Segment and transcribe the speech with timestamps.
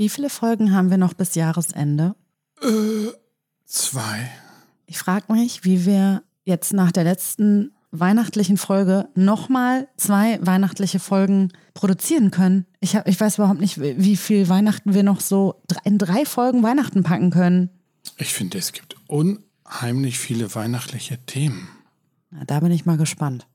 [0.00, 2.14] Wie viele Folgen haben wir noch bis Jahresende?
[2.62, 3.12] Äh,
[3.66, 4.30] zwei.
[4.86, 11.52] Ich frage mich, wie wir jetzt nach der letzten weihnachtlichen Folge nochmal zwei weihnachtliche Folgen
[11.74, 12.64] produzieren können.
[12.80, 16.62] Ich, hab, ich weiß überhaupt nicht, wie viel Weihnachten wir noch so in drei Folgen
[16.62, 17.68] Weihnachten packen können.
[18.16, 21.68] Ich finde, es gibt unheimlich viele weihnachtliche Themen.
[22.30, 23.46] Na, da bin ich mal gespannt.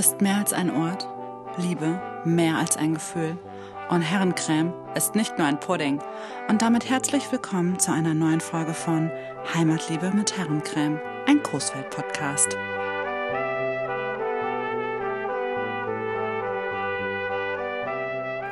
[0.00, 1.06] Ist mehr als ein Ort,
[1.58, 3.36] Liebe mehr als ein Gefühl
[3.90, 6.00] und Herrencreme ist nicht nur ein Pudding.
[6.48, 9.10] Und damit herzlich willkommen zu einer neuen Folge von
[9.52, 12.56] Heimatliebe mit Herrencreme, ein Großwelt-Podcast.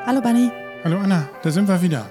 [0.05, 0.51] Hallo Bunny.
[0.85, 2.11] Hallo Anna, da sind wir wieder.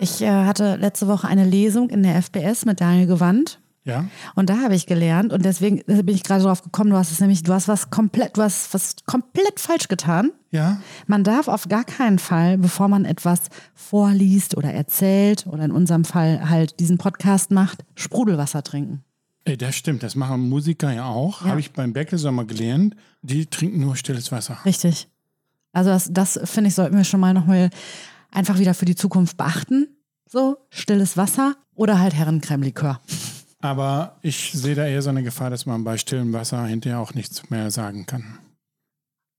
[0.00, 3.61] Ich äh, hatte letzte Woche eine Lesung in der FBS mit Daniel Gewandt.
[3.84, 4.06] Ja.
[4.34, 7.20] Und da habe ich gelernt und deswegen bin ich gerade darauf gekommen, du hast es
[7.20, 10.30] nämlich, du hast was komplett, du hast was komplett falsch getan.
[10.50, 10.80] Ja.
[11.06, 13.40] Man darf auf gar keinen Fall, bevor man etwas
[13.74, 19.02] vorliest oder erzählt oder in unserem Fall halt diesen Podcast macht, Sprudelwasser trinken.
[19.44, 21.42] Ey, das stimmt, das machen Musiker ja auch.
[21.42, 21.48] Ja.
[21.48, 22.94] Habe ich beim Beckel-Sommer gelernt.
[23.22, 24.58] Die trinken nur stilles Wasser.
[24.64, 25.08] Richtig.
[25.72, 27.70] Also das, das finde ich, sollten wir schon mal nochmal
[28.30, 29.88] einfach wieder für die Zukunft beachten.
[30.28, 33.00] So, stilles Wasser oder halt Herrencreme-Likör.
[33.62, 37.14] Aber ich sehe da eher so eine Gefahr, dass man bei stillem Wasser hinterher auch
[37.14, 38.38] nichts mehr sagen kann.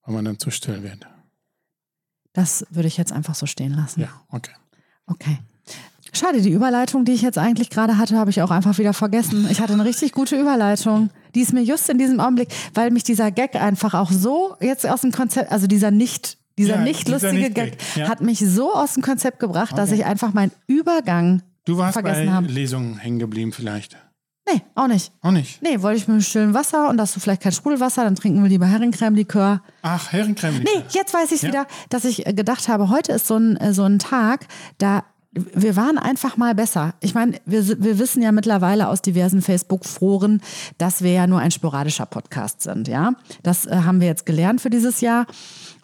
[0.05, 1.05] Weil man dann zu still wird.
[2.33, 4.01] Das würde ich jetzt einfach so stehen lassen.
[4.01, 4.51] Ja, okay.
[5.05, 5.37] Okay.
[6.13, 9.47] Schade, die Überleitung, die ich jetzt eigentlich gerade hatte, habe ich auch einfach wieder vergessen.
[9.49, 11.09] Ich hatte eine richtig gute Überleitung.
[11.35, 14.85] Die ist mir just in diesem Augenblick, weil mich dieser Gag einfach auch so jetzt
[14.87, 18.07] aus dem Konzept, also dieser nicht, dieser Ja, nicht dieser lustige Nicht-Gag, Gag, ja.
[18.09, 19.99] hat mich so aus dem Konzept gebracht, dass Okay.
[19.99, 22.47] ich einfach meinen Übergang Du warst vergessen bei habe.
[22.47, 23.97] Lesungen hängen geblieben vielleicht.
[24.51, 25.11] Nee, auch nicht.
[25.21, 25.61] Auch nicht.
[25.61, 28.49] Nee, wollte ich mit stillen Wasser und hast du vielleicht kein Sprudelwasser, dann trinken wir
[28.49, 29.61] lieber Herrencreme-Likör.
[29.83, 30.59] Ach, Herrencreme.
[30.59, 31.47] Nee, jetzt weiß ich Ja.
[31.49, 34.47] wieder, dass ich äh, gedacht habe, heute ist so ein, äh, so ein Tag,
[34.79, 35.03] da
[35.35, 36.93] wir waren einfach mal besser.
[36.99, 40.41] Ich meine, wir, wir wissen ja mittlerweile aus diversen Facebook-Foren,
[40.77, 43.13] dass wir ja nur ein sporadischer Podcast sind, ja.
[43.41, 45.25] Das äh, haben wir jetzt gelernt für dieses Jahr.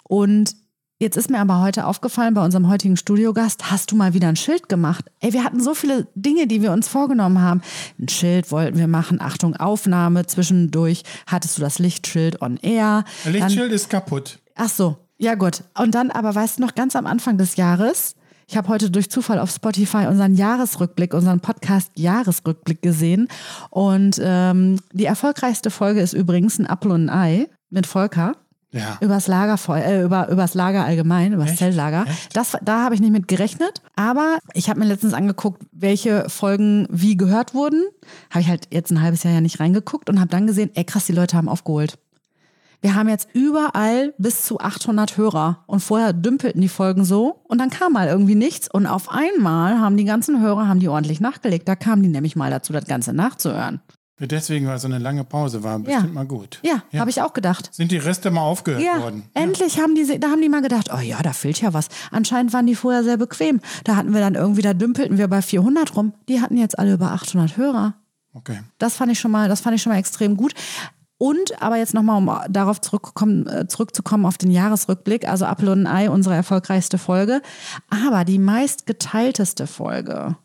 [0.03, 0.55] Und
[0.99, 4.35] jetzt ist mir aber heute aufgefallen, bei unserem heutigen Studiogast, hast du mal wieder ein
[4.35, 5.05] Schild gemacht.
[5.21, 7.61] Ey, wir hatten so viele Dinge, die wir uns vorgenommen haben.
[7.99, 13.05] Ein Schild wollten wir machen, Achtung, Aufnahme, zwischendurch hattest du das Lichtschild on air.
[13.23, 14.39] Dann- Lichtschild ist kaputt.
[14.55, 15.63] Ach so, ja gut.
[15.77, 18.15] Und dann aber, weißt du noch, ganz am Anfang des Jahres,
[18.47, 23.27] ich habe heute durch Zufall auf Spotify unseren Jahresrückblick, unseren Podcast Jahresrückblick gesehen.
[23.69, 28.35] Und ähm, die erfolgreichste Folge ist übrigens ein Apfel und ein Ei mit Volker.
[28.71, 28.97] Ja.
[29.01, 31.59] Übers Lagerfeuer, äh, über, übers Lager allgemein, übers Echt?
[31.59, 32.05] Zeltlager.
[32.07, 32.35] Echt?
[32.35, 33.81] Das, da habe ich nicht mit gerechnet.
[33.95, 37.83] Aber ich habe mir letztens angeguckt, welche Folgen wie gehört wurden.
[38.29, 40.83] Habe ich halt jetzt ein halbes Jahr ja nicht reingeguckt und habe dann gesehen, ey
[40.83, 41.97] krass, die Leute haben aufgeholt.
[42.81, 47.57] Wir haben jetzt überall bis zu 800 Hörer und vorher dümpelten die Folgen so und
[47.57, 51.19] dann kam mal irgendwie nichts und auf einmal haben die ganzen Hörer haben die ordentlich
[51.19, 51.67] nachgelegt.
[51.67, 53.81] Da kamen die nämlich mal dazu, das Ganze nachzuhören.
[54.19, 56.59] Deswegen war so eine lange Pause, war bestimmt mal gut.
[56.63, 57.69] Ja, habe ich auch gedacht.
[57.73, 59.23] Sind die Reste mal aufgehört Ja, worden?
[59.33, 61.87] endlich haben die, da haben die mal gedacht, oh ja, da fehlt ja was.
[62.11, 63.61] Anscheinend waren die vorher sehr bequem.
[63.85, 66.13] Da hatten wir dann irgendwie, da dümpelten wir bei 400 rum.
[66.27, 67.95] Die hatten jetzt alle über 800 Hörer.
[68.33, 68.59] Okay.
[68.77, 70.53] Das fand ich schon mal, das fand ich schon mal extrem gut.
[71.17, 75.85] Und aber jetzt nochmal, um darauf zurückkommen, äh, zurückzukommen auf den Jahresrückblick, also Apfel und
[75.85, 77.41] Ei, unsere erfolgreichste Folge.
[77.89, 80.37] Aber die meistgeteilteste Folge,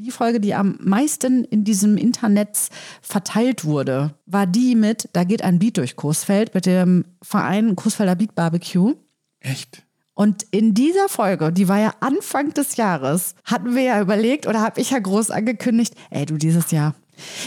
[0.00, 2.56] die Folge, die am meisten in diesem Internet
[3.02, 8.16] verteilt wurde, war die mit, da geht ein Beat durch Coesfeld mit dem Verein Coesfelder
[8.16, 8.94] Beat Barbecue.
[9.40, 9.82] Echt?
[10.14, 14.60] Und in dieser Folge, die war ja Anfang des Jahres, hatten wir ja überlegt oder
[14.60, 16.94] habe ich ja groß angekündigt, ey du dieses Jahr.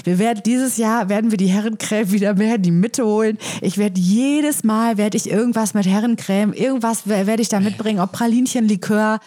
[0.03, 3.37] Wir werden dieses Jahr werden wir die Herrencreme wieder mehr in die Mitte holen.
[3.61, 7.99] Ich werde jedes Mal werde ich irgendwas mit Herrencreme, irgendwas wer- werde ich da mitbringen,
[7.99, 9.19] ob Pralinchen, Likör,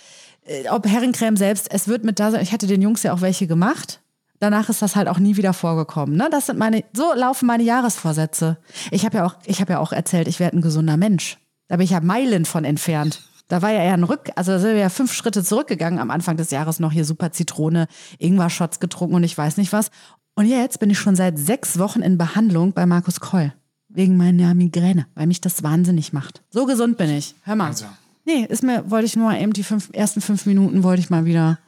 [0.70, 1.68] ob Herrencreme selbst.
[1.72, 2.42] Es wird mit da sein.
[2.42, 4.00] Ich hatte den Jungs ja auch welche gemacht.
[4.38, 6.16] Danach ist das halt auch nie wieder vorgekommen.
[6.16, 6.28] Ne?
[6.30, 8.58] Das sind meine, so laufen meine Jahresvorsätze.
[8.90, 11.38] Ich habe ja auch, ja auch erzählt, ich werde ein gesunder Mensch.
[11.68, 13.22] Da bin ich ja Meilen von entfernt.
[13.48, 16.10] Da war ja eher ein Rück, also da sind wir ja fünf Schritte zurückgegangen am
[16.10, 17.86] Anfang des Jahres noch hier super Zitrone,
[18.18, 19.90] Ingwer-Shots getrunken und ich weiß nicht was.
[20.34, 23.54] Und jetzt bin ich schon seit sechs Wochen in Behandlung bei Markus Koll.
[23.88, 26.42] Wegen meiner Migräne, weil mich das wahnsinnig macht.
[26.50, 27.34] So gesund bin ich.
[27.44, 27.68] Hör mal.
[27.68, 27.86] Also.
[28.26, 31.10] Nee, ist mir, wollte ich nur mal eben die fünf, ersten fünf Minuten wollte ich
[31.10, 31.58] mal wieder.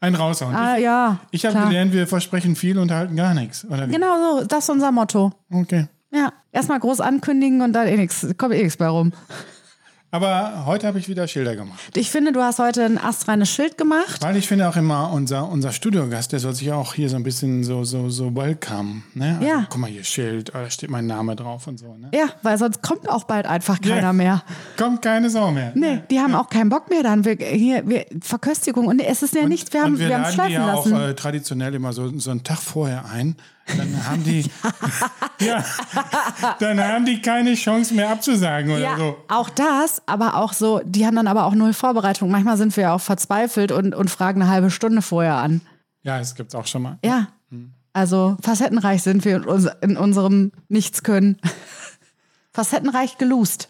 [0.00, 0.54] Ein raushauen.
[0.54, 1.18] Ah, ja.
[1.30, 3.64] ich habe gelernt, wir versprechen viel und halten gar nichts.
[3.66, 3.92] Oder wie?
[3.92, 5.32] Genau so, das ist unser Motto.
[5.50, 5.86] Okay.
[6.10, 6.32] Ja.
[6.50, 9.12] Erstmal groß ankündigen und dann eh nichts, kommt eh nichts bei rum.
[10.10, 11.94] Aber heute habe ich wieder Schilder gemacht.
[11.94, 14.22] Ich finde, du hast heute ein astreines Schild gemacht.
[14.22, 17.22] Weil ich finde auch immer, unser, unser Studiogast, der soll sich auch hier so ein
[17.22, 19.02] bisschen so, so, so welcome.
[19.12, 19.36] Ne?
[19.38, 19.66] Also, Ja.
[19.68, 21.94] Guck mal hier, Schild, oh, da steht mein Name drauf und so.
[21.94, 22.08] Ne?
[22.14, 24.12] Ja, weil sonst kommt auch bald einfach keiner Ja.
[24.14, 24.42] mehr.
[24.78, 25.72] Kommt keine Sau mehr.
[25.74, 27.26] Nee, die haben auch keinen Bock mehr dann.
[27.26, 28.86] Wir, hier, wir, Verköstigung.
[28.86, 30.94] Und es ist ja nichts, wir haben und wir wir laden schleifen die ja lassen.
[30.94, 33.36] auch äh, traditionell immer so, so einen Tag vorher ein.
[33.76, 34.50] Dann haben die,
[35.40, 35.64] ja,
[36.58, 39.16] dann haben die keine Chance mehr abzusagen oder ja, so.
[39.28, 42.30] auch das, aber auch so, die haben dann aber auch null Vorbereitung.
[42.30, 45.60] Manchmal sind wir ja auch verzweifelt und, und fragen eine halbe Stunde vorher an.
[46.02, 46.98] Ja, das gibt's auch schon mal.
[47.04, 47.28] Ja,
[47.92, 51.38] also facettenreich sind wir in, uns, in unserem Nichtskönnen.
[52.52, 53.68] facettenreich gelust.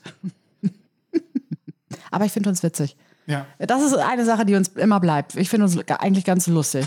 [2.10, 2.96] aber ich finde uns witzig.
[3.26, 3.46] Ja.
[3.58, 5.34] Das ist eine Sache, die uns immer bleibt.
[5.36, 6.86] Ich finde uns eigentlich ganz lustig.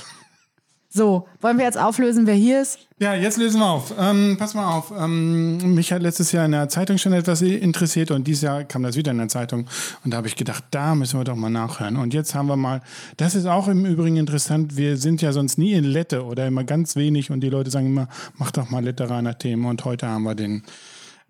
[0.93, 2.79] So, wollen wir jetzt auflösen, wer hier ist?
[2.99, 3.93] Ja, jetzt lösen wir auf.
[3.97, 4.91] Ähm, pass mal auf.
[4.91, 8.83] Ähm, mich hat letztes Jahr in der Zeitung schon etwas interessiert und dieses Jahr kam
[8.83, 9.67] das wieder in der Zeitung.
[10.03, 11.95] Und da habe ich gedacht, da müssen wir doch mal nachhören.
[11.95, 12.81] Und jetzt haben wir mal,
[13.15, 16.65] das ist auch im Übrigen interessant, wir sind ja sonst nie in Lette oder immer
[16.65, 19.63] ganz wenig und die Leute sagen immer, mach doch mal Letteraner Themen.
[19.63, 20.63] Und heute haben wir den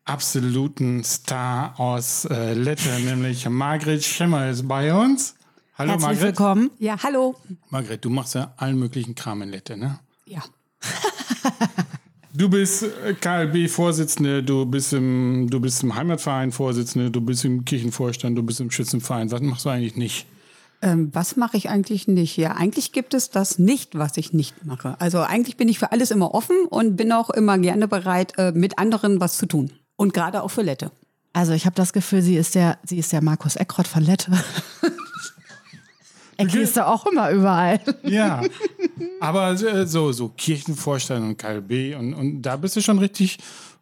[0.05, 5.35] absoluten Star aus äh, Lette, nämlich Margret Schemmer ist bei uns.
[5.81, 6.27] Hallo Herzlich Margret.
[6.27, 6.71] willkommen.
[6.77, 7.35] Ja, hallo.
[7.71, 9.99] Margret, du machst ja allen möglichen Kram in Lette, ne?
[10.25, 10.43] Ja.
[12.33, 17.65] Du bist äh, KLB-Vorsitzende, du bist im, du bist im Heimatverein Vorsitzende, du bist im
[17.65, 19.29] Kirchenvorstand, du bist im Schützenverein.
[19.31, 20.27] Was machst du eigentlich nicht?
[20.81, 22.37] Ähm, was mache ich eigentlich nicht?
[22.37, 24.95] Ja, eigentlich gibt es das nicht, was ich nicht mache.
[25.01, 28.53] Also eigentlich bin ich für alles immer offen und bin auch immer gerne bereit, äh,
[28.53, 29.71] mit anderen was zu tun.
[29.97, 30.91] Und gerade auch für Lette.
[31.33, 34.31] Also ich habe das Gefühl, sie ist der, sie ist der Markus Eckrott von Lette.
[36.41, 37.79] Ecki ist da auch immer überall.
[38.03, 38.41] Ja,
[39.19, 43.37] aber äh, so, so Kirchenvorstand und KLB und, und da bist du schon richtig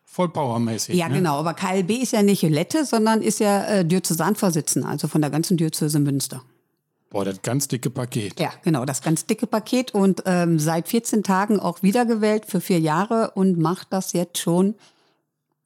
[0.05, 0.95] voll powermäßig.
[0.95, 1.15] Ja, ne?
[1.15, 1.37] genau.
[1.37, 5.57] Aber KLB ist ja nicht Lette, sondern ist ja äh, Diözesanvorsitzender, also von der ganzen
[5.57, 6.43] Diözese Münster.
[7.09, 8.39] Boah, das ganz dicke Paket.
[8.39, 12.79] Ja, genau, das ganz dicke Paket und ähm, seit 14 Tagen auch wiedergewählt für vier
[12.79, 14.75] Jahre und macht das jetzt schon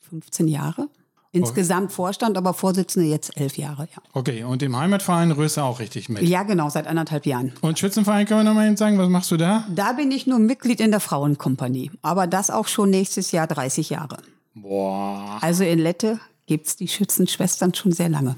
[0.09, 0.87] 15 Jahre.
[1.35, 4.01] Insgesamt Vorstand, aber Vorsitzende jetzt elf Jahre, ja.
[4.13, 6.21] Okay, und im Heimatverein rührst du auch richtig mit.
[6.21, 7.53] Ja, genau, seit anderthalb Jahren.
[7.61, 9.65] Und Schützenverein können wir nochmal eben sagen, was machst du da?
[9.73, 13.89] Da bin ich nur Mitglied in der Frauenkompanie, aber das auch schon nächstes Jahr 30
[13.89, 14.17] Jahre.
[14.53, 15.39] Boah.
[15.41, 18.35] Also in Lette gibt's die Schützenschwestern schon sehr lange.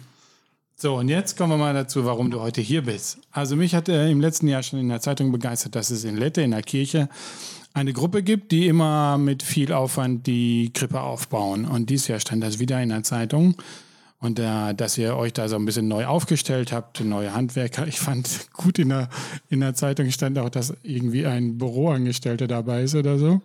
[0.77, 3.17] So, und jetzt kommen wir mal dazu, warum du heute hier bist.
[3.31, 6.15] Also mich hat äh, im letzten Jahr schon in der Zeitung begeistert, dass es in
[6.15, 7.09] Lette, in der Kirche,
[7.75, 11.65] eine Gruppe gibt, die immer mit viel Aufwand die Krippe aufbauen.
[11.65, 13.55] Und dieses Jahr stand das wieder in der Zeitung.
[14.19, 17.85] Und äh, dass ihr euch da so ein bisschen neu aufgestellt habt, neue Handwerker.
[17.85, 19.09] Ich fand gut in der,
[19.49, 23.41] in der Zeitung stand auch, dass irgendwie ein Büroangestellter dabei ist oder so.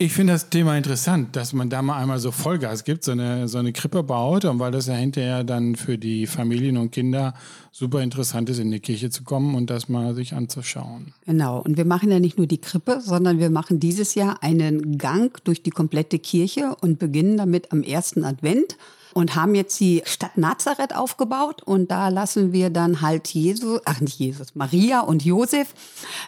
[0.00, 3.48] Ich finde das Thema interessant, dass man da mal einmal so Vollgas gibt, so eine,
[3.48, 7.34] so eine Krippe baut und weil das ja hinterher dann für die Familien und Kinder
[7.72, 11.14] super interessant ist, in die Kirche zu kommen und das mal sich anzuschauen.
[11.26, 11.60] Genau.
[11.62, 15.36] Und wir machen ja nicht nur die Krippe, sondern wir machen dieses Jahr einen Gang
[15.42, 18.76] durch die komplette Kirche und beginnen damit am ersten Advent
[19.14, 24.00] und haben jetzt die Stadt Nazareth aufgebaut und da lassen wir dann halt Jesus, ach
[24.00, 25.74] nicht Jesus, Maria und Josef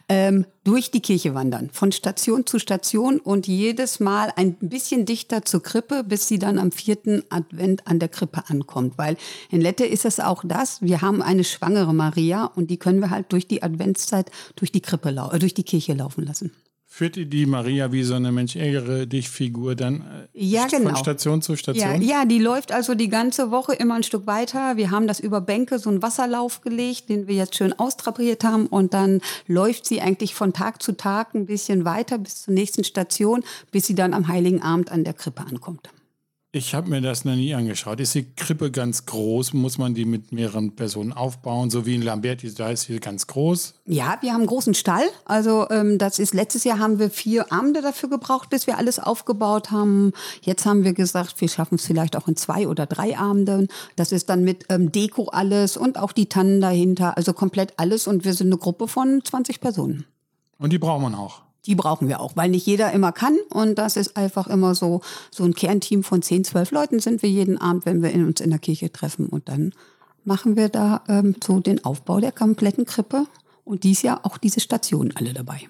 [0.09, 5.45] ähm, durch die Kirche wandern, von Station zu Station und jedes Mal ein bisschen dichter
[5.45, 8.99] zur Krippe, bis sie dann am vierten Advent an der Krippe ankommt.
[8.99, 9.17] Weil
[9.51, 13.11] in Lette ist es auch das, wir haben eine schwangere Maria und die können wir
[13.11, 16.53] halt durch die Adventszeit durch die Krippe, äh, durch die Kirche laufen lassen.
[17.01, 20.83] Führt ihr die Maria wie so eine Mensch ärgere dich Figur dann äh, Ja, von
[20.83, 20.97] genau.
[20.97, 22.03] Station zu Ja, Station?
[22.03, 24.77] ja, die läuft also die ganze Woche immer ein Stück weiter.
[24.77, 28.67] Wir haben das über Bänke, so einen Wasserlauf gelegt, den wir jetzt schön austrapiert haben.
[28.67, 32.85] Und dann läuft sie eigentlich von Tag zu Tag ein bisschen weiter bis zur nächsten
[32.85, 35.89] Station, bis sie dann am Heiligen Abend an der Krippe ankommt.
[36.53, 38.01] Ich habe mir das noch nie angeschaut.
[38.01, 39.53] Ist die Krippe ganz groß?
[39.53, 41.71] Muss man die mit mehreren Personen aufbauen?
[41.71, 43.75] So wie in Lamberti, da ist sie ganz groß.
[43.87, 45.05] Ja, wir haben einen großen Stall.
[45.27, 48.99] Also ähm, das ist letztes Jahr haben wir vier Abende dafür gebraucht, bis wir alles
[48.99, 50.13] aufgebaut haben.
[50.43, 53.69] Jetzt haben wir gesagt, wir schaffen es vielleicht auch in zwei oder drei Abenden.
[53.95, 58.09] Das ist dann mit ähm, Deko alles und auch die Tannen dahinter, also komplett alles.
[58.09, 60.05] Und wir sind eine Gruppe von 20 Personen.
[60.59, 61.43] Und die braucht man auch.
[61.67, 63.37] Die brauchen wir auch, weil nicht jeder immer kann.
[63.51, 67.31] Und das ist einfach immer so, so ein Kernteam von 10, 12 Leuten sind wir
[67.31, 69.27] jeden Abend, wenn wir in, uns in der Kirche treffen.
[69.27, 69.75] Und dann
[70.25, 73.27] machen wir da ähm, so den Aufbau der kompletten Krippe.
[73.65, 75.69] Und dies Jahr auch diese Stationen alle dabei.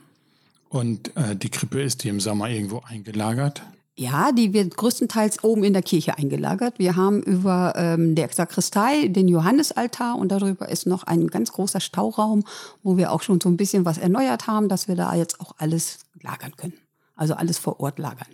[0.68, 3.62] Und äh, die Krippe ist die im Sommer irgendwo eingelagert.
[3.97, 6.78] Ja, die wird größtenteils oben in der Kirche eingelagert.
[6.78, 11.80] Wir haben über ähm, der Sakristei den Johannesaltar und darüber ist noch ein ganz großer
[11.80, 12.44] Stauraum,
[12.82, 15.54] wo wir auch schon so ein bisschen was erneuert haben, dass wir da jetzt auch
[15.59, 16.75] alles lagern können.
[17.14, 18.28] Also alles vor Ort lagern.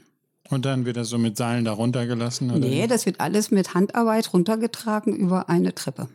[0.50, 2.50] Und dann wird das so mit Seilen da runtergelassen?
[2.50, 2.60] Oder?
[2.60, 6.08] Nee, das wird alles mit Handarbeit runtergetragen über eine Treppe.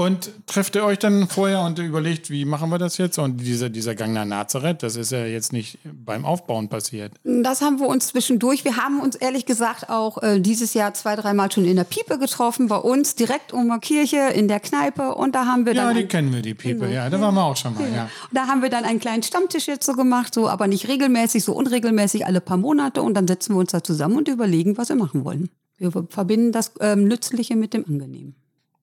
[0.00, 3.18] Und trefft ihr euch dann vorher und überlegt, wie machen wir das jetzt?
[3.18, 7.14] Und dieser, dieser Gang nach Nazareth, das ist ja jetzt nicht beim Aufbauen passiert.
[7.24, 8.64] Das haben wir uns zwischendurch.
[8.64, 12.16] Wir haben uns ehrlich gesagt auch äh, dieses Jahr zwei, dreimal schon in der Piepe
[12.20, 15.16] getroffen, bei uns direkt um die Kirche in der Kneipe.
[15.16, 15.96] Und da haben wir Ja, dann.
[15.96, 16.86] die ein- kennen wir, die Piepe.
[16.92, 17.92] Ja, da waren wir auch schon mal.
[17.92, 18.08] Ja.
[18.30, 21.54] Da haben wir dann einen kleinen Stammtisch jetzt so gemacht, so aber nicht regelmäßig, so
[21.54, 23.02] unregelmäßig alle paar Monate.
[23.02, 25.50] Und dann setzen wir uns da zusammen und überlegen, was wir machen wollen.
[25.78, 28.36] Wir verbinden das ähm, Nützliche mit dem Angenehmen.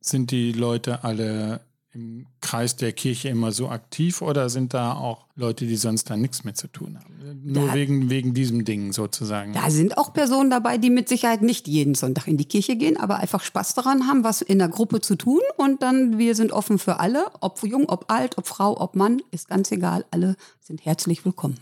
[0.08, 5.26] Sind die Leute alle im Kreis der Kirche immer so aktiv oder sind da auch
[5.36, 7.42] Leute, die sonst da nichts mit zu tun haben?
[7.44, 9.54] Nur Da- wegen, wegen diesem Ding sozusagen.
[9.54, 12.98] Da sind auch Personen dabei, die mit Sicherheit nicht jeden Sonntag in die Kirche gehen,
[12.98, 15.40] aber einfach Spaß daran haben, was in der Gruppe zu tun.
[15.58, 19.22] Und dann, wir sind offen für alle, ob jung, ob alt, ob Frau, ob Mann,
[19.32, 20.06] ist ganz egal.
[20.12, 21.58] Alle sind herzlich willkommen.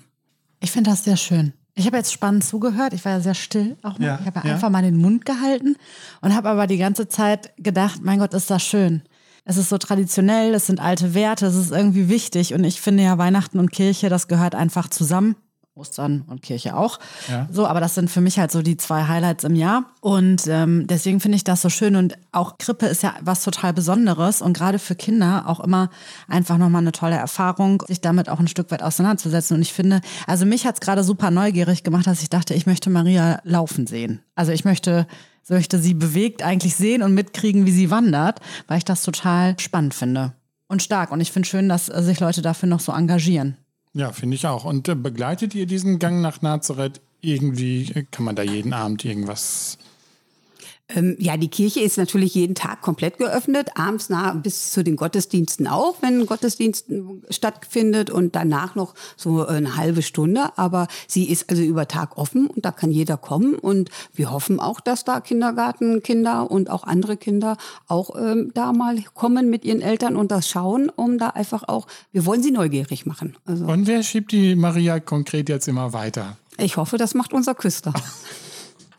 [0.60, 1.54] Ich finde das sehr schön.
[1.76, 2.94] Ich habe jetzt spannend zugehört.
[2.94, 4.06] Ich war ja sehr still auch mal.
[4.06, 4.54] Ja, ich habe ja, ja.
[4.56, 5.76] einfach mal den Mund gehalten
[6.22, 9.02] und habe aber die ganze Zeit gedacht, mein Gott, ist das schön.
[9.46, 12.54] Es ist so traditionell, es sind alte Werte, es ist irgendwie wichtig.
[12.54, 15.36] Und ich finde ja, Weihnachten und Kirche, das gehört einfach zusammen.
[15.76, 17.00] Ostern und Kirche auch.
[17.30, 17.48] Ja.
[17.52, 19.86] So, aber das sind für mich halt so die zwei Highlights im Jahr.
[20.02, 21.96] Und ähm, deswegen finde ich das so schön.
[21.96, 25.90] Und auch Krippe ist ja was total Besonderes und gerade für Kinder auch immer
[26.28, 29.58] einfach nochmal eine tolle Erfahrung, sich damit auch ein Stück weit auseinanderzusetzen.
[29.58, 32.68] Und ich finde, also mich hat es gerade super neugierig gemacht, dass ich dachte, ich
[32.68, 34.22] möchte Maria laufen sehen.
[34.36, 35.08] Also ich möchte,
[35.42, 39.60] so möchte sie bewegt eigentlich sehen und mitkriegen, wie sie wandert, weil ich das total
[39.60, 40.34] spannend finde.
[40.68, 41.12] Und stark.
[41.12, 43.58] Und ich finde schön, dass sich Leute dafür noch so engagieren.
[43.94, 44.66] Ja, finde ich auch.
[44.66, 47.92] Und äh, begleitet ihr diesen Gang nach Nazareth irgendwie?
[47.94, 49.78] Äh, Kann man da jeden Abend irgendwas
[50.96, 54.96] Ähm, ja, die Kirche ist natürlich jeden Tag komplett geöffnet, abends nah bis zu den
[54.96, 60.58] Gottesdiensten auch, wenn ein Gottesdienst äh, stattfindet und danach noch so eine halbe Stunde.
[60.58, 63.56] Aber sie ist also über Tag offen und da kann jeder kommen.
[63.56, 67.58] Und wir hoffen auch, dass da Kindergartenkinder und auch andere Kinder
[67.88, 71.88] auch ähm, da mal kommen mit ihren Eltern und das schauen, um da einfach auch,
[72.12, 73.36] wir wollen sie neugierig machen.
[73.46, 76.38] Also Und wer schiebt die Maria konkret jetzt immer weiter?
[76.58, 77.94] ich hoffe, das macht unser Küster.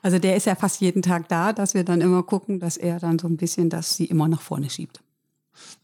[0.04, 3.00] Also der ist ja fast jeden Tag da, dass wir dann immer gucken, dass er
[3.00, 5.00] dann so ein bisschen, dass sie immer nach vorne schiebt.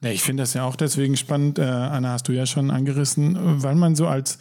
[0.03, 3.63] Ja, ich finde das ja auch deswegen spannend, äh, Anna, hast du ja schon angerissen,
[3.63, 4.39] weil man so als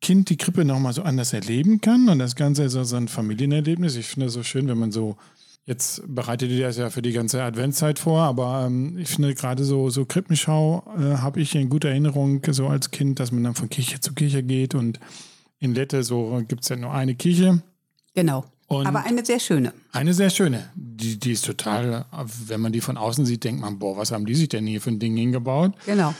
[0.00, 3.08] Kind die Krippe nochmal so anders erleben kann und das Ganze ist so so ein
[3.08, 3.96] Familienerlebnis.
[3.96, 5.18] Ich finde das so schön, wenn man so,
[5.66, 9.64] jetzt bereitet ihr das ja für die ganze Adventszeit vor, aber ähm, ich finde gerade
[9.64, 13.54] so, so Krippenschau äh, habe ich in guter Erinnerung so als Kind, dass man dann
[13.54, 14.98] von Kirche zu Kirche geht und
[15.58, 17.62] in Lette so gibt es ja nur eine Kirche.
[18.14, 18.46] Genau.
[18.66, 19.72] Und- Aber eine sehr schöne.
[19.92, 20.70] Eine sehr schöne.
[20.74, 22.06] Die, die ist total,
[22.46, 24.80] wenn man die von außen sieht, denkt man, boah, was haben die sich denn hier
[24.80, 25.74] für ein Ding hingebaut?
[25.86, 26.14] Genau.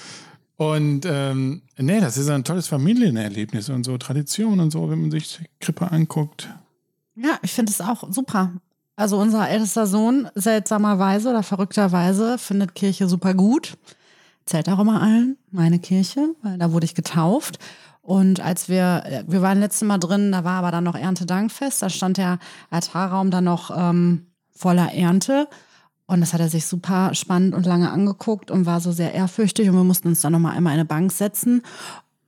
[0.56, 5.10] Und ähm, nee, das ist ein tolles Familienerlebnis und so Tradition und so, wenn man
[5.10, 6.48] sich Krippe anguckt.
[7.16, 8.52] Ja, ich finde es auch super.
[8.94, 13.76] Also unser ältester Sohn, seltsamerweise oder verrückterweise, findet Kirche super gut.
[14.46, 17.58] Zählt auch immer allen, meine Kirche, weil da wurde ich getauft.
[18.04, 21.88] Und als wir, wir waren letztes Mal drin, da war aber dann noch Erntedankfest, da
[21.88, 22.38] stand der
[22.70, 25.48] Altarraum dann noch ähm, voller Ernte.
[26.06, 29.70] Und das hat er sich super spannend und lange angeguckt und war so sehr ehrfürchtig.
[29.70, 31.62] Und wir mussten uns dann nochmal einmal in eine Bank setzen.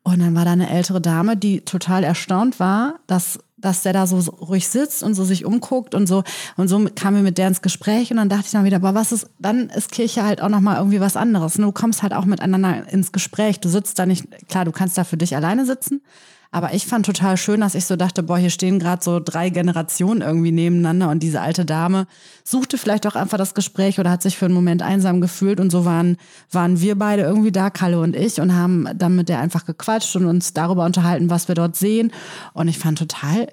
[0.02, 4.06] Und dann war da eine ältere Dame, die total erstaunt war, dass, dass der da
[4.06, 6.24] so ruhig sitzt und so sich umguckt und so.
[6.56, 8.94] Und so kamen wir mit der ins Gespräch und dann dachte ich dann wieder, boah,
[8.94, 11.54] was ist, dann ist Kirche halt auch nochmal irgendwie was anderes.
[11.54, 13.60] Du kommst halt auch miteinander ins Gespräch.
[13.60, 16.02] Du sitzt da nicht, klar, du kannst da für dich alleine sitzen.
[16.50, 19.50] Aber ich fand total schön, dass ich so dachte, boah, hier stehen gerade so drei
[19.50, 22.06] Generationen irgendwie nebeneinander und diese alte Dame
[22.44, 25.70] suchte vielleicht auch einfach das Gespräch oder hat sich für einen Moment einsam gefühlt und
[25.70, 26.16] so waren,
[26.50, 30.14] waren wir beide irgendwie da, Kalle und ich, und haben dann mit der einfach gequatscht
[30.16, 32.12] und uns darüber unterhalten, was wir dort sehen.
[32.54, 33.48] Und ich fand total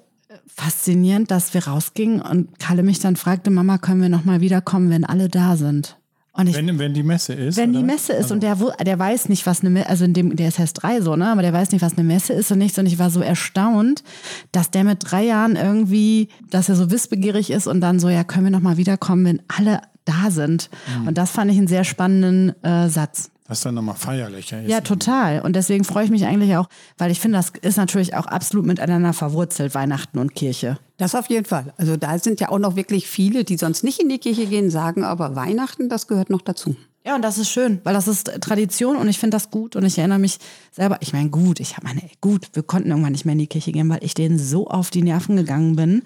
[0.46, 5.04] faszinierend, dass wir rausgingen und Kalle mich dann fragte, Mama, können wir nochmal wiederkommen, wenn
[5.04, 5.96] alle da sind?
[6.36, 7.56] Und ich Wenn, wenn die Messe ist.
[7.56, 7.86] wenn die oder?
[7.86, 10.48] Messe ist und der, wo- der weiß nicht, was eine Messe, also in dem, der
[10.48, 12.76] ist erst drei so, ne, aber der weiß nicht, was eine Messe ist und nichts
[12.78, 14.02] und ich war so erstaunt,
[14.50, 18.24] dass der mit drei Jahren irgendwie, dass er so wissbegierig ist und dann so, ja,
[18.24, 20.70] können wir noch mal wiederkommen, wenn alle da sind.
[21.06, 23.30] Und das fand ich einen sehr spannenden äh, Satz.
[23.46, 24.70] Was dann nochmal feierlicher ist.
[24.70, 25.42] Ja, total.
[25.42, 28.64] Und deswegen freue ich mich eigentlich auch, weil ich finde, das ist natürlich auch absolut
[28.64, 30.78] miteinander verwurzelt, Weihnachten und Kirche.
[30.96, 31.74] Das auf jeden Fall.
[31.76, 34.70] Also da sind ja auch noch wirklich viele, die sonst nicht in die Kirche gehen,
[34.70, 36.74] sagen aber Weihnachten, das gehört noch dazu.
[37.06, 39.84] Ja, und das ist schön, weil das ist Tradition und ich finde das gut und
[39.84, 40.38] ich erinnere mich
[40.72, 43.46] selber, ich meine, gut, ich habe meine, gut, wir konnten irgendwann nicht mehr in die
[43.46, 46.02] Kirche gehen, weil ich denen so auf die Nerven gegangen bin.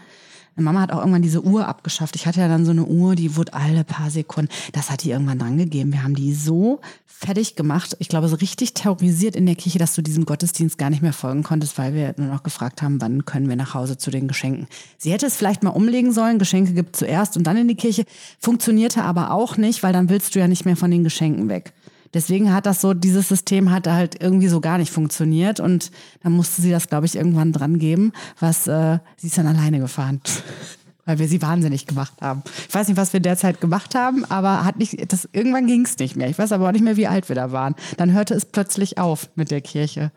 [0.59, 2.17] Meine Mama hat auch irgendwann diese Uhr abgeschafft.
[2.17, 4.51] Ich hatte ja dann so eine Uhr, die wurde alle paar Sekunden.
[4.73, 5.93] Das hat die irgendwann dran gegeben.
[5.93, 7.97] Wir haben die so fertig gemacht.
[8.01, 11.13] Ich glaube, so richtig terrorisiert in der Kirche, dass du diesem Gottesdienst gar nicht mehr
[11.13, 14.27] folgen konntest, weil wir nur noch gefragt haben, wann können wir nach Hause zu den
[14.27, 14.67] Geschenken.
[14.99, 16.41] Sie hätte es vielleicht mal umlegen sollen.
[16.41, 18.05] Geschenke gibt zuerst und dann in die Kirche.
[18.41, 21.73] Funktionierte aber auch nicht, weil dann willst du ja nicht mehr von den Geschenken weg.
[22.15, 25.91] Deswegen hat das so, dieses System hat halt irgendwie so gar nicht funktioniert und
[26.23, 29.79] dann musste sie das, glaube ich, irgendwann dran geben, was äh, sie ist dann alleine
[29.79, 30.21] gefahren.
[31.05, 32.43] Weil wir sie wahnsinnig gemacht haben.
[32.69, 35.97] Ich weiß nicht, was wir derzeit gemacht haben, aber hat nicht, das, irgendwann ging es
[35.97, 36.29] nicht mehr.
[36.29, 37.75] Ich weiß aber auch nicht mehr, wie alt wir da waren.
[37.97, 40.13] Dann hörte es plötzlich auf mit der Kirche.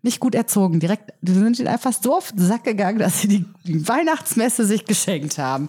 [0.00, 0.80] Nicht gut erzogen.
[0.80, 4.64] Direkt, die sind ihnen einfach so auf den Sack gegangen, dass sie die, die Weihnachtsmesse
[4.64, 5.68] sich geschenkt haben.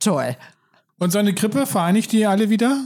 [0.00, 0.36] Toll.
[0.98, 2.84] Und so eine Krippe vereinigt die alle wieder?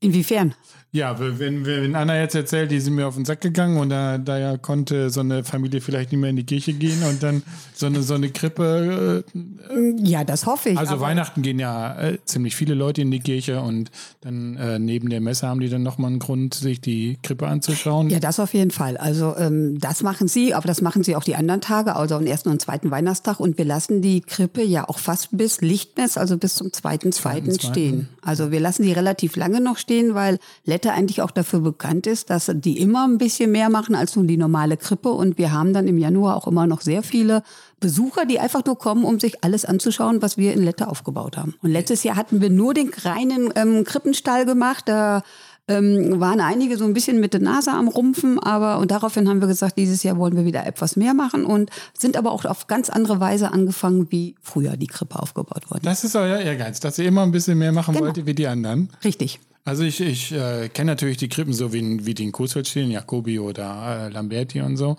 [0.00, 0.54] Inwiefern?
[0.96, 4.16] Ja, wenn, wenn Anna jetzt erzählt, die sind mir auf den Sack gegangen und da,
[4.16, 7.42] da ja konnte so eine Familie vielleicht nicht mehr in die Kirche gehen und dann
[7.74, 9.22] so eine, so eine Krippe.
[9.34, 10.78] Äh, ja, das hoffe ich.
[10.78, 13.90] Also Weihnachten gehen ja äh, ziemlich viele Leute in die Kirche und
[14.22, 18.08] dann äh, neben der Messe haben die dann nochmal einen Grund, sich die Krippe anzuschauen.
[18.08, 18.96] Ja, das auf jeden Fall.
[18.96, 22.24] Also ähm, das machen sie, aber das machen sie auch die anderen Tage, also am
[22.24, 26.38] ersten und zweiten Weihnachtstag und wir lassen die Krippe ja auch fast bis Lichtmess, also
[26.38, 28.08] bis zum zweiten, zweiten, zweiten stehen.
[28.22, 32.06] Also wir lassen die relativ lange noch stehen, weil Lette Städte eigentlich auch dafür bekannt
[32.06, 35.10] ist, dass die immer ein bisschen mehr machen als nur die normale Krippe.
[35.10, 37.42] Und wir haben dann im Januar auch immer noch sehr viele
[37.80, 41.54] Besucher, die einfach nur kommen, um sich alles anzuschauen, was wir in Lette aufgebaut haben.
[41.62, 44.84] Und letztes Jahr hatten wir nur den reinen ähm, Krippenstall gemacht.
[44.86, 45.22] Da
[45.68, 49.40] ähm, waren einige so ein bisschen mit der Nase am Rumpfen, aber und daraufhin haben
[49.40, 52.68] wir gesagt, dieses Jahr wollen wir wieder etwas mehr machen und sind aber auch auf
[52.68, 55.80] ganz andere Weise angefangen, wie früher die Krippe aufgebaut wurde.
[55.82, 58.06] Das ist euer Ehrgeiz, dass ihr immer ein bisschen mehr machen genau.
[58.06, 58.90] wollt wie die anderen.
[59.02, 59.40] Richtig.
[59.66, 62.88] Also ich, ich äh, kenne natürlich die Krippen so wie, wie die in Coesfeld stehen,
[62.92, 64.96] Jacobi oder äh, Lamberti und so.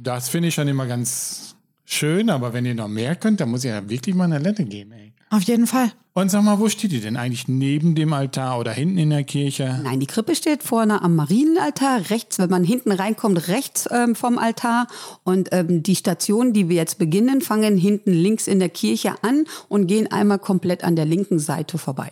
[0.00, 3.64] Das finde ich schon immer ganz schön, aber wenn ihr noch mehr könnt, dann muss
[3.64, 5.12] ihr ja wirklich mal eine Lette gehen, ey.
[5.30, 5.92] Auf jeden Fall.
[6.14, 7.46] Und sag mal, wo steht die denn eigentlich?
[7.46, 9.78] Neben dem Altar oder hinten in der Kirche?
[9.84, 14.36] Nein, die Krippe steht vorne am Marienaltar, rechts, wenn man hinten reinkommt, rechts ähm, vom
[14.36, 14.88] Altar.
[15.22, 19.44] Und ähm, die Stationen, die wir jetzt beginnen, fangen hinten links in der Kirche an
[19.68, 22.10] und gehen einmal komplett an der linken Seite vorbei.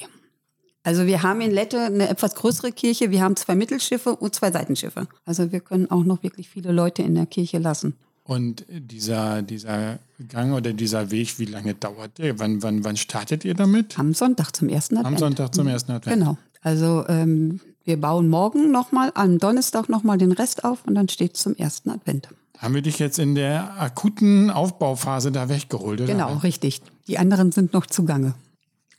[0.86, 4.52] Also wir haben in Lette eine etwas größere Kirche, wir haben zwei Mittelschiffe und zwei
[4.52, 5.08] Seitenschiffe.
[5.24, 7.94] Also wir können auch noch wirklich viele Leute in der Kirche lassen.
[8.22, 12.38] Und dieser, dieser Gang oder dieser Weg, wie lange dauert der?
[12.38, 13.98] Wann, wann, wann startet ihr damit?
[13.98, 15.16] Am Sonntag zum ersten Advent.
[15.16, 16.20] Am Sonntag zum ersten Advent.
[16.20, 16.38] Genau.
[16.62, 21.34] Also ähm, wir bauen morgen nochmal, am Donnerstag nochmal den Rest auf und dann steht
[21.34, 22.28] es zum ersten Advent.
[22.58, 26.12] Haben wir dich jetzt in der akuten Aufbauphase da weggeholt, oder?
[26.12, 26.80] Genau, richtig.
[27.08, 28.34] Die anderen sind noch zugange.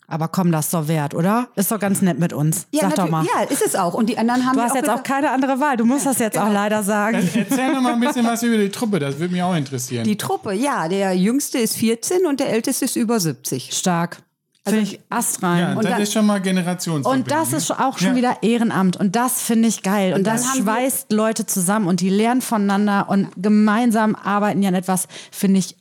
[0.09, 1.49] Aber komm, das ist doch wert, oder?
[1.55, 2.67] Ist doch ganz nett mit uns.
[2.71, 3.25] Ja, Sag doch mal.
[3.25, 3.93] Ja, ist es auch.
[3.93, 5.75] Und die anderen haben Du hast auch jetzt auch keine andere Wahl.
[5.75, 6.47] Du musst das jetzt genau.
[6.47, 7.17] auch leider sagen.
[7.17, 8.99] Dann erzähl doch mal ein bisschen was über die Truppe.
[8.99, 10.05] Das würde mich auch interessieren.
[10.05, 10.87] Die Truppe, ja.
[10.87, 13.73] Der Jüngste ist 14 und der Älteste ist über 70.
[13.73, 14.23] Stark.
[14.63, 15.59] Finde also, ich astrein.
[15.59, 17.23] Ja, und das dann, ist schon mal Generationsverbindung.
[17.23, 18.15] Und das ist auch schon ja.
[18.15, 18.95] wieder Ehrenamt.
[18.95, 20.13] Und das finde ich geil.
[20.13, 24.75] Und, und das schweißt Leute zusammen und die lernen voneinander und gemeinsam arbeiten ja an
[24.75, 25.75] etwas, finde ich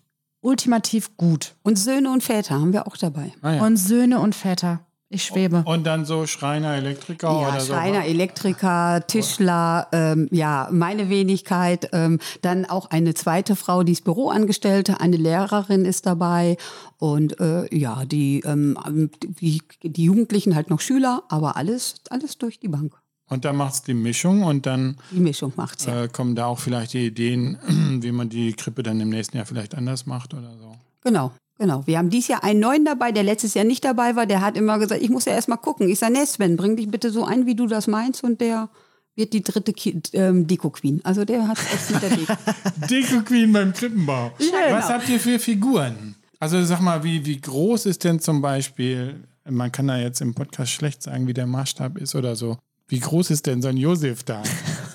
[0.46, 1.54] ultimativ gut.
[1.62, 3.32] Und Söhne und Väter haben wir auch dabei.
[3.42, 3.66] Ah, ja.
[3.66, 4.80] Und Söhne und Väter.
[5.08, 5.62] Ich schwebe.
[5.66, 7.72] Und dann so Schreiner, Elektriker ja, oder so?
[7.72, 11.88] Schreiner, Elektriker, Tischler, ähm, ja, meine Wenigkeit.
[11.92, 16.56] Ähm, dann auch eine zweite Frau, die ist Büroangestellte, eine Lehrerin ist dabei.
[16.98, 18.76] Und äh, ja, die, ähm,
[19.20, 22.92] die, die Jugendlichen halt noch Schüler, aber alles, alles durch die Bank.
[23.28, 26.04] Und dann macht es die Mischung und dann die Mischung macht's, ja.
[26.04, 27.58] äh, kommen da auch vielleicht die Ideen,
[28.00, 30.76] wie man die Krippe dann im nächsten Jahr vielleicht anders macht oder so.
[31.02, 31.84] Genau, genau.
[31.86, 34.26] Wir haben dieses Jahr einen neuen dabei, der letztes Jahr nicht dabei war.
[34.26, 35.88] Der hat immer gesagt, ich muss ja erst mal gucken.
[35.88, 38.22] Ich sage, nee, Sven, bring dich bitte so ein, wie du das meinst.
[38.22, 38.68] Und der
[39.16, 41.00] wird die dritte Ki ähm, Deko Queen.
[41.04, 42.32] Also der hat echt mit der Deko.
[42.90, 44.32] Deko Queen beim Krippenbau.
[44.38, 44.98] Ja, Was genau.
[44.98, 46.14] habt ihr für Figuren?
[46.38, 50.34] Also sag mal, wie, wie groß ist denn zum Beispiel, man kann da jetzt im
[50.34, 52.58] Podcast schlecht sagen, wie der Maßstab ist oder so.
[52.88, 54.42] Wie groß ist denn so ein Josef da?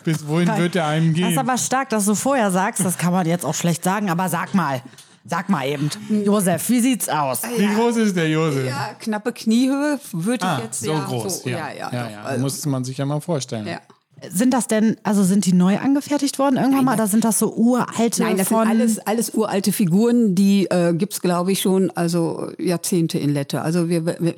[0.04, 1.24] Bis wohin wird er einem gehen?
[1.24, 2.86] Das ist aber stark, dass du vorher sagst.
[2.86, 4.82] Das kann man jetzt auch schlecht sagen, aber sag mal.
[5.24, 5.88] Sag mal eben,
[6.26, 7.44] Josef, wie sieht's aus?
[7.44, 8.66] Wie groß ist der Josef?
[8.66, 11.44] Ja, knappe Kniehöhe würde ah, ich jetzt so ja, groß.
[11.44, 12.24] So, ja, ja, ja, ja, ja.
[12.24, 13.68] Also, muss man sich ja mal vorstellen.
[13.68, 13.82] Ja.
[14.30, 16.94] Sind das denn, also sind die neu angefertigt worden irgendwann Nein, mal?
[16.94, 21.14] Oder sind das so uralte Nein, das sind alles, alles uralte Figuren, die äh, gibt
[21.14, 23.62] es, glaube ich, schon also Jahrzehnte in Lette.
[23.62, 24.36] Also wir, wir,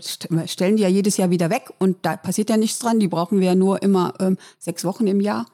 [0.48, 3.00] stellen die ja jedes Jahr wieder weg und da passiert ja nichts dran.
[3.00, 5.48] Die brauchen wir ja nur immer ähm, sechs Wochen im Jahr.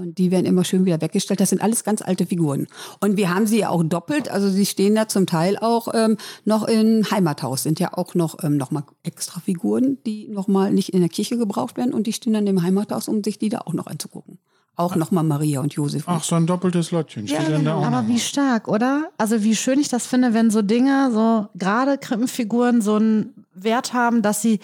[0.00, 1.40] Und die werden immer schön wieder weggestellt.
[1.40, 2.66] Das sind alles ganz alte Figuren.
[3.00, 4.30] Und wir haben sie ja auch doppelt.
[4.30, 7.62] Also sie stehen da zum Teil auch ähm, noch im Heimathaus.
[7.62, 11.08] Sind ja auch noch, ähm, noch mal extra Figuren, die noch mal nicht in der
[11.08, 11.92] Kirche gebraucht werden.
[11.92, 14.38] Und die stehen dann im Heimathaus, um sich die da auch noch anzugucken.
[14.76, 16.04] Auch nochmal Maria und Josef.
[16.06, 19.10] Ach, so ein doppeltes Lottchen steht dann da auch Aber noch wie stark, oder?
[19.18, 23.92] Also wie schön ich das finde, wenn so Dinge, so gerade Krippenfiguren so einen Wert
[23.92, 24.60] haben, dass sie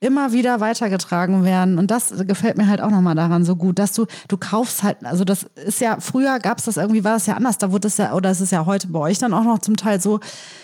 [0.00, 1.78] immer wieder weitergetragen werden.
[1.78, 5.04] Und das gefällt mir halt auch nochmal daran so gut, dass du, du kaufst halt,
[5.04, 7.88] also das ist ja, früher gab es das irgendwie, war das ja anders, da wurde
[7.88, 10.20] es ja, oder es ist ja heute bei euch dann auch noch zum Teil so,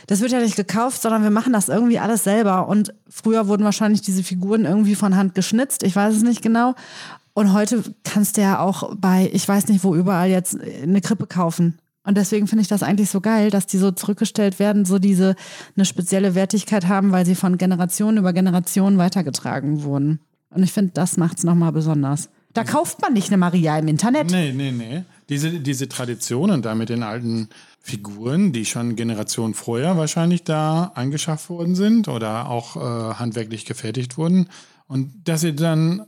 [0.07, 2.69] das wird ja nicht gekauft, sondern wir machen das irgendwie alles selber.
[2.69, 6.75] Und früher wurden wahrscheinlich diese Figuren irgendwie von Hand geschnitzt, ich weiß es nicht genau.
[7.37, 11.27] Und heute kannst du ja auch bei, ich weiß nicht wo überall jetzt eine Krippe
[11.27, 11.79] kaufen.
[12.05, 15.35] Und deswegen finde ich das eigentlich so geil, dass die so zurückgestellt werden, so diese
[15.75, 20.21] eine spezielle Wertigkeit haben, weil sie von Generation über Generation weitergetragen wurden.
[20.51, 22.29] Und ich finde, das macht es nochmal besonders.
[22.53, 24.31] Da kauft man nicht eine Maria im Internet.
[24.31, 25.03] Nee, nee, nee.
[25.29, 27.49] Diese, diese Traditionen da mit den alten
[27.81, 34.17] Figuren, die schon Generationen vorher wahrscheinlich da angeschafft worden sind oder auch äh, handwerklich gefertigt
[34.17, 34.49] wurden.
[34.87, 36.07] Und dass ihr dann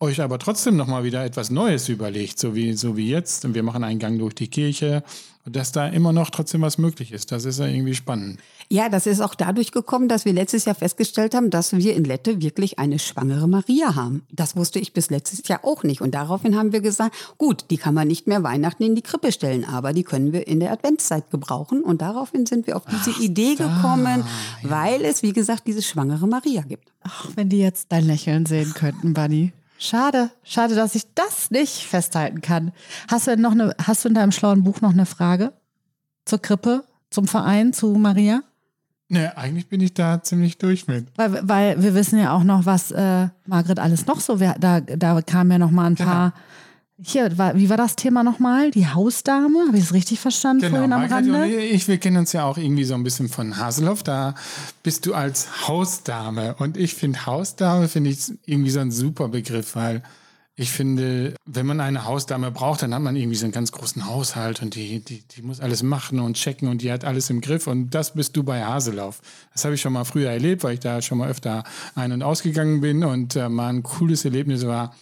[0.00, 3.44] euch aber trotzdem nochmal wieder etwas Neues überlegt, so wie, so wie jetzt.
[3.44, 5.02] Und wir machen einen Gang durch die Kirche.
[5.50, 7.32] Dass da immer noch trotzdem was möglich ist.
[7.32, 8.38] Das ist ja irgendwie spannend.
[8.68, 12.04] Ja, das ist auch dadurch gekommen, dass wir letztes Jahr festgestellt haben, dass wir in
[12.04, 14.26] Lette wirklich eine schwangere Maria haben.
[14.30, 16.02] Das wusste ich bis letztes Jahr auch nicht.
[16.02, 19.32] Und daraufhin haben wir gesagt, gut, die kann man nicht mehr Weihnachten in die Krippe
[19.32, 21.82] stellen, aber die können wir in der Adventszeit gebrauchen.
[21.82, 24.24] Und daraufhin sind wir auf diese Idee gekommen,
[24.62, 26.92] weil es, wie gesagt, diese schwangere Maria gibt.
[27.04, 29.52] Ach, wenn die jetzt dein Lächeln sehen könnten, Bunny.
[29.78, 32.72] Schade, schade, dass ich das nicht festhalten kann.
[33.08, 35.52] Hast du denn noch eine, hast du in deinem schlauen Buch noch eine Frage
[36.24, 38.42] zur Krippe, zum Verein, zu Maria?
[39.08, 41.06] Nee, eigentlich bin ich da ziemlich durch mit.
[41.16, 44.80] Weil, weil wir wissen ja auch noch, was äh, Margret alles noch so, wer, da,
[44.80, 46.34] da kamen ja noch mal ein paar.
[47.00, 48.72] Hier, war, wie war das Thema nochmal?
[48.72, 49.66] Die Hausdame?
[49.68, 51.56] Habe ich es richtig verstanden vorhin am Margret und Rande?
[51.56, 54.02] ich, wir kennen uns ja auch irgendwie so ein bisschen von Haselhoff.
[54.02, 54.34] Da
[54.82, 56.56] bist du als Hausdame.
[56.58, 60.02] Und ich finde Hausdame, finde ich irgendwie so ein super Begriff, weil
[60.56, 64.06] ich finde, wenn man eine Hausdame braucht, dann hat man irgendwie so einen ganz großen
[64.06, 67.40] Haushalt und die, die, die muss alles machen und checken und die hat alles im
[67.40, 67.68] Griff.
[67.68, 69.20] Und das bist du bei Haseloff.
[69.52, 71.62] Das habe ich schon mal früher erlebt, weil ich da schon mal öfter
[71.94, 74.96] ein- und ausgegangen bin und äh, mal ein cooles Erlebnis war.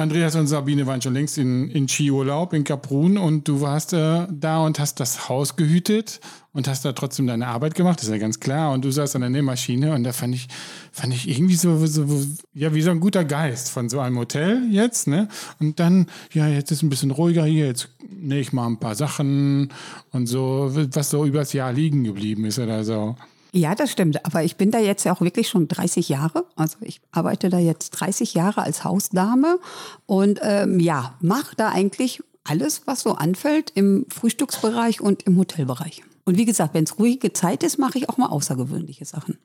[0.00, 4.26] Andreas und Sabine waren schon längst in, in Skiurlaub in Kaprun und du warst äh,
[4.30, 6.20] da und hast das Haus gehütet
[6.54, 8.72] und hast da trotzdem deine Arbeit gemacht, ist ja ganz klar.
[8.72, 10.48] Und du saßt an der Nähmaschine und da fand ich,
[10.90, 12.06] fand ich irgendwie so, so,
[12.54, 15.28] ja, wie so ein guter Geist von so einem Hotel jetzt, ne?
[15.60, 18.94] Und dann, ja, jetzt ist ein bisschen ruhiger hier, jetzt nähe ich mal ein paar
[18.94, 19.70] Sachen
[20.12, 23.16] und so, was so übers Jahr liegen geblieben ist oder so.
[23.52, 24.24] Ja, das stimmt.
[24.24, 26.46] Aber ich bin da jetzt ja auch wirklich schon 30 Jahre.
[26.56, 29.58] Also ich arbeite da jetzt 30 Jahre als Hausdame
[30.06, 36.02] und ähm, ja, mache da eigentlich alles, was so anfällt im Frühstücksbereich und im Hotelbereich.
[36.24, 39.38] Und wie gesagt, wenn es ruhige Zeit ist, mache ich auch mal außergewöhnliche Sachen.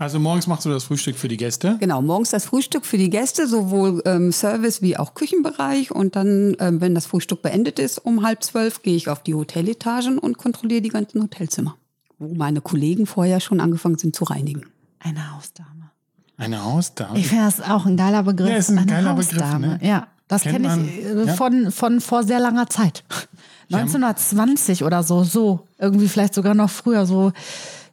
[0.00, 1.76] Also morgens machst du das Frühstück für die Gäste?
[1.80, 5.90] Genau, morgens das Frühstück für die Gäste, sowohl ähm, Service wie auch Küchenbereich.
[5.90, 9.34] Und dann, ähm, wenn das Frühstück beendet ist, um halb zwölf, gehe ich auf die
[9.34, 11.76] Hoteletagen und kontrolliere die ganzen Hotelzimmer,
[12.18, 14.66] wo meine Kollegen vorher schon angefangen sind zu reinigen.
[15.00, 15.90] Eine Hausdame.
[16.36, 17.18] Eine Hausdame?
[17.18, 18.50] Ich finde das auch ein geiler Begriff.
[18.50, 19.66] Ja, ist ein eine geiler Begriff, Hausdame.
[19.66, 19.80] ne?
[19.82, 21.34] Ja, das kenne man, ich äh, ja.
[21.34, 23.02] von, von vor sehr langer Zeit.
[23.72, 25.66] 1920 oder so, so.
[25.78, 27.32] Irgendwie vielleicht sogar noch früher, so.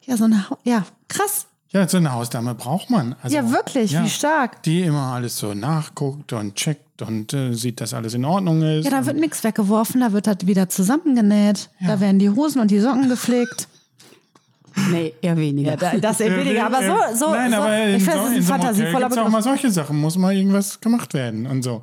[0.06, 1.48] Ja, so eine, ja, krass.
[1.70, 3.16] Ja, so eine Hausdame braucht man.
[3.22, 4.64] Also, Ja, wirklich, wie stark.
[4.64, 8.86] Die immer alles so nachguckt und checkt und äh, sieht, dass alles in Ordnung ist.
[8.86, 11.70] Ja, da wird nichts weggeworfen, da wird das wieder zusammengenäht.
[11.86, 13.68] Da werden die Hosen und die Socken gepflegt.
[14.92, 15.72] Nee, eher weniger.
[15.72, 18.48] Ja, da, das ist weniger, aber so, so, Nein, so aber ich so, finde, ist
[18.48, 19.30] so einem Hotel fantasievoller ja auch Begriff.
[19.32, 20.00] mal solche Sachen.
[20.00, 21.82] Muss mal irgendwas gemacht werden und so.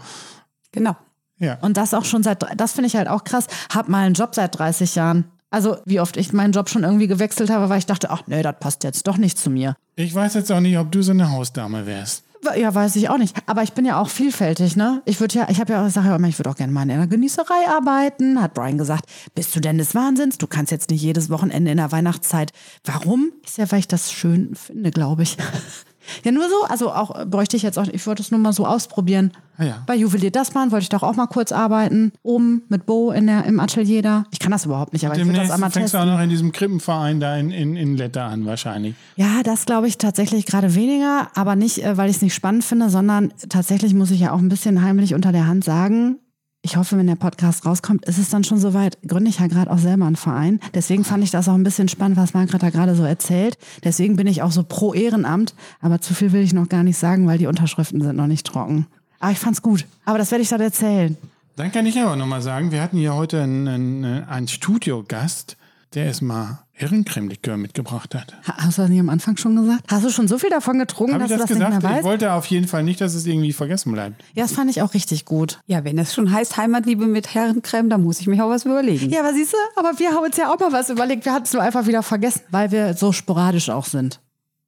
[0.73, 0.97] Genau.
[1.39, 1.59] Ja.
[1.61, 3.47] Und das auch schon seit, das finde ich halt auch krass.
[3.75, 5.25] Hab mal einen Job seit 30 Jahren.
[5.51, 8.43] Also, wie oft ich meinen Job schon irgendwie gewechselt habe, weil ich dachte, ach nee,
[8.43, 9.75] das passt jetzt doch nicht zu mir.
[9.97, 12.25] Ich weiß jetzt auch nicht, ob du so eine Hausdame wärst.
[12.57, 13.37] Ja, weiß ich auch nicht.
[13.47, 15.01] Aber ich bin ja auch vielfältig, ne?
[15.05, 16.91] Ich würde ja, ich habe ja auch, sage ja ich würde auch gerne mal in
[16.91, 18.43] einer Genießerei arbeiten.
[18.43, 20.39] Hat Brian gesagt, bist du denn des Wahnsinns?
[20.39, 22.53] Du kannst jetzt nicht jedes Wochenende in der Weihnachtszeit.
[22.85, 23.33] Warum?
[23.45, 25.37] Ist ja, weil ich das schön finde, glaube ich.
[26.25, 28.53] Ja, nur so, also auch äh, bräuchte ich jetzt auch, ich wollte es nur mal
[28.53, 29.33] so ausprobieren.
[29.59, 29.83] Ah ja.
[29.87, 32.13] Bei Juwelier Dassmann wollte ich doch auch mal kurz arbeiten.
[32.23, 34.25] Oben mit Bo in der, im Atelier da.
[34.31, 36.11] Ich kann das überhaupt nicht, aber ich würde das Demnächst einmal fängst du testen.
[36.11, 38.95] auch noch in diesem Krippenverein da in, in, in Letter an, wahrscheinlich.
[39.17, 42.65] Ja, das glaube ich tatsächlich gerade weniger, aber nicht, äh, weil ich es nicht spannend
[42.65, 46.19] finde, sondern tatsächlich muss ich ja auch ein bisschen heimlich unter der Hand sagen,
[46.65, 49.71] ich hoffe, wenn der Podcast rauskommt, ist es dann schon soweit, gründe ich ja gerade
[49.71, 50.61] auch selber einen Verein.
[50.75, 53.59] Deswegen fand ich das auch ein bisschen spannend, was Margret da gerade so erzählt.
[53.83, 56.97] Deswegen bin ich auch so pro Ehrenamt, aber zu viel will ich noch gar nicht
[56.97, 58.87] sagen, weil die Unterschriften sind noch nicht trocken.
[59.19, 59.87] Aber ich fand's gut.
[60.05, 61.17] Aber das werde ich dann erzählen.
[61.57, 65.57] Dann kann ich aber nochmal sagen, wir hatten hier heute einen, einen, einen Studiogast,
[65.95, 68.35] der erstmal Herrencreme-Likör mitgebracht hat.
[68.47, 69.85] Ha- Hast du das nicht am Anfang schon gesagt?
[69.91, 71.83] Hast du schon so viel davon getrunken, Habe dass ich du das das nicht gesagt?
[71.83, 72.05] mehr Ich weißt?
[72.07, 74.23] wollte auf jeden Fall nicht, dass es irgendwie vergessen bleibt.
[74.35, 75.61] Ja, das fand ich auch richtig gut.
[75.67, 79.11] Ja, wenn es schon heißt Heimatliebe mit Herrencreme, dann muss ich mich auch was überlegen.
[79.11, 81.25] Ja, aber siehst du, aber wir haben uns ja auch mal was überlegt.
[81.25, 84.21] Wir hatten es nur einfach wieder vergessen, weil wir so sporadisch auch sind.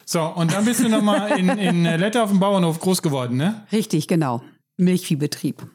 [0.07, 3.63] So, und dann bist du nochmal in, in Lette auf dem Bauernhof groß geworden, ne?
[3.73, 4.43] Richtig, genau.
[4.77, 5.67] Milchviehbetrieb.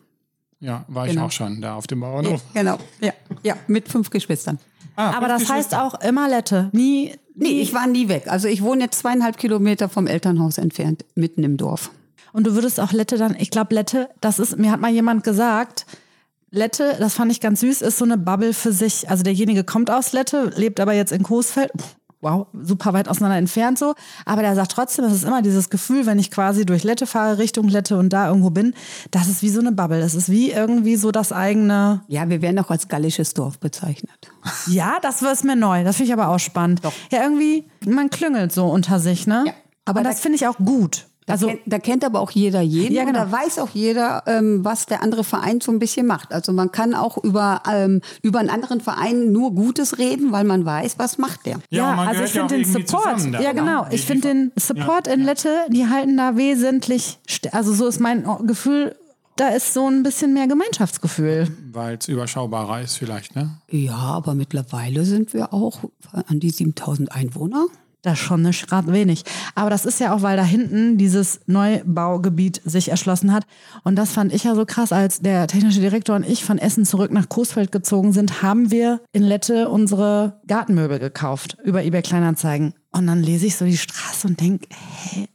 [0.59, 1.25] Ja, war ich Genau.
[1.27, 2.41] auch schon da auf dem Bauernhof.
[2.53, 2.77] Genau.
[3.01, 4.59] Ja, ja, mit fünf Geschwistern.
[4.95, 6.69] Ah, Aber das heißt auch immer Lette.
[6.73, 7.13] Nie.
[7.35, 8.23] Nee, ich war nie weg.
[8.27, 11.89] Also ich wohne jetzt zweieinhalb Kilometer vom Elternhaus entfernt, mitten im Dorf.
[12.33, 15.23] Und du würdest auch Lette dann, ich glaube, Lette, das ist, mir hat mal jemand
[15.23, 15.85] gesagt,
[16.51, 19.09] Lette, das fand ich ganz süß, ist so eine Bubble für sich.
[19.09, 21.71] Also derjenige kommt aus Lette, lebt aber jetzt in Coesfeld.
[22.21, 23.95] Wow, super weit auseinander entfernt so.
[24.25, 27.37] Aber der sagt trotzdem, es ist immer dieses Gefühl, wenn ich quasi durch Lette fahre,
[27.37, 28.73] Richtung Lette und da irgendwo bin,
[29.11, 30.01] das ist wie so eine Bubble.
[30.01, 32.01] Das ist wie irgendwie so das eigene.
[32.07, 34.31] Ja, wir werden auch als gallisches Dorf bezeichnet.
[34.67, 35.83] Ja, das ist mir neu.
[35.83, 36.81] Das finde ich aber auch spannend.
[37.11, 39.43] Ja, irgendwie, man klüngelt so unter sich, ne?
[39.47, 39.53] Ja.
[39.85, 41.07] Aber Aber das da- finde ich auch gut.
[41.29, 43.21] Da, Also, kennt, da kennt aber auch jeder jeden Ja, genau.
[43.23, 46.33] und da weiß auch jeder, ähm, was der andere Verein so ein bisschen macht.
[46.33, 50.65] Also man kann auch über, ähm, über einen anderen Verein nur Gutes reden, weil man
[50.65, 51.59] weiß, was macht der.
[51.69, 53.19] Ja, man also ich ja finde den irgendwie Support.
[53.19, 53.41] zusammen da.
[53.41, 53.85] Ja, genau.
[53.91, 55.25] Ich finde den Support Ja, in ja.
[55.27, 57.19] Lette, die halten da wesentlich,
[57.51, 58.95] also so ist mein Gefühl,
[59.35, 61.47] da ist so ein bisschen mehr Gemeinschaftsgefühl.
[61.71, 63.51] Weil es überschaubarer ist vielleicht, ne?
[63.69, 65.79] Ja, aber mittlerweile sind wir auch
[66.27, 67.67] an die 7000 Einwohner.
[68.01, 69.23] Das ist schon nicht gerade wenig.
[69.55, 73.45] Aber das ist ja auch, weil da hinten dieses Neubaugebiet sich erschlossen hat.
[73.83, 76.85] Und das fand ich ja so krass, als der technische Direktor und ich von Essen
[76.85, 82.73] zurück nach Coesfeld gezogen sind, haben wir in Lette unsere Gartenmöbel gekauft über eBay Kleinanzeigen.
[82.91, 85.27] Und dann lese ich so die Straße und denke, hä,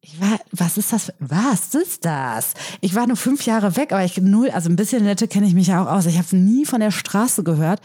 [0.00, 1.12] ich war, was ist das?
[1.18, 2.54] Was ist das?
[2.80, 5.54] Ich war nur fünf Jahre weg, aber ich null, also ein bisschen Lette kenne ich
[5.54, 6.06] mich ja auch aus.
[6.06, 7.80] Ich habe nie von der Straße gehört.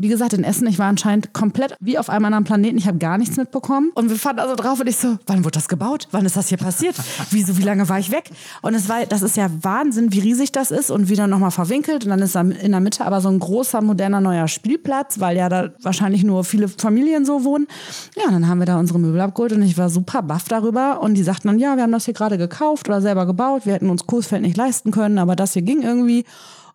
[0.00, 2.78] Wie gesagt, in Essen, ich war anscheinend komplett wie auf einem anderen Planeten.
[2.78, 3.92] Ich habe gar nichts mitbekommen.
[3.94, 6.08] Und wir fahren also drauf und ich so, wann wurde das gebaut?
[6.10, 6.96] Wann ist das hier passiert?
[7.30, 8.30] Wieso, wie lange war ich weg?
[8.62, 12.04] Und es war, das ist ja Wahnsinn, wie riesig das ist und wieder nochmal verwinkelt.
[12.04, 15.36] Und dann ist da in der Mitte aber so ein großer, moderner, neuer Spielplatz, weil
[15.36, 17.66] ja da wahrscheinlich nur viele Familien so wohnen.
[18.16, 21.02] Ja, und dann haben wir da unsere Möbel abgeholt und ich war super baff darüber.
[21.02, 23.66] Und die sagten dann, ja, wir haben das hier gerade gekauft oder selber gebaut.
[23.66, 26.24] Wir hätten uns Coesfeld nicht leisten können, aber das hier ging irgendwie.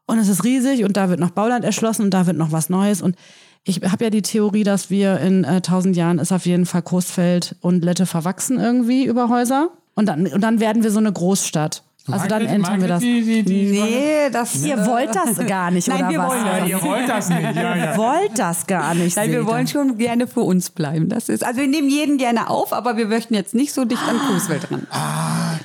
[0.07, 2.69] Und es ist riesig und da wird noch Bauland erschlossen und da wird noch was
[2.69, 3.01] Neues.
[3.01, 3.15] Und
[3.63, 6.83] ich habe ja die Theorie, dass wir in äh, 1000 Jahren ist auf jeden Fall
[6.83, 9.69] Coesfeld und Lette verwachsen irgendwie über Häuser.
[9.95, 11.83] Und dann, und dann werden wir so eine Großstadt.
[12.11, 12.99] Also dann entern wir das.
[13.01, 14.63] Die, die, die Nee, das.
[14.63, 16.29] Ihr wollt das gar nicht, Nein, oder wir was?
[16.29, 16.69] wollen Ja, das.
[16.69, 17.41] ihr wollt das nicht.
[17.41, 17.91] Ja, ja.
[17.91, 19.17] Ihr wollt das gar nicht.
[19.17, 21.09] Nein, wir wollen schon gerne für uns bleiben.
[21.09, 24.03] Das ist, also wir nehmen jeden gerne auf, aber wir möchten jetzt nicht so dicht
[24.07, 24.85] an Coesfeld ran.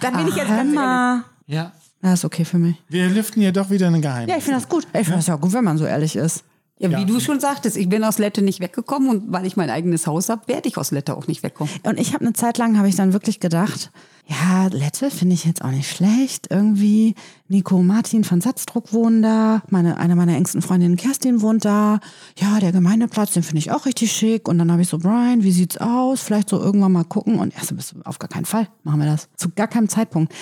[0.01, 0.79] da bin ich jetzt ganz ehrlich.
[0.79, 1.25] Hammer.
[1.47, 1.73] ja.
[2.03, 2.77] Das ist okay für mich.
[2.89, 4.31] Wir lüften hier doch wieder eine Geheimnis.
[4.31, 4.85] Ja, ich finde das gut.
[4.93, 6.45] Ich finde das ja gut, wenn man so ehrlich ist.
[6.79, 7.05] Ja, wie Ja.
[7.05, 10.31] du schon sagtest, ich bin aus Lette nicht weggekommen und weil ich mein eigenes Haus
[10.31, 11.71] habe, werde ich aus Lette auch nicht wegkommen.
[11.83, 13.91] Und ich habe eine Zeit lang, habe ich dann wirklich gedacht,
[14.31, 16.47] ja, Lette finde ich jetzt auch nicht schlecht.
[16.51, 17.17] Irgendwie
[17.49, 19.63] Nico Martin von Satzdruck wohnen da.
[19.71, 21.99] Meine, eine meiner engsten Freundinnen, Kerstin, wohnt da.
[22.39, 24.47] Ja, der Gemeindeplatz, den finde ich auch richtig schick.
[24.47, 26.23] Und dann habe ich so, Brian, wie sieht's aus?
[26.23, 27.41] Vielleicht so irgendwann mal gucken.
[27.41, 29.29] Und er so, bist auf gar keinen Fall machen wir das.
[29.37, 30.33] Zu gar keinem Zeitpunkt.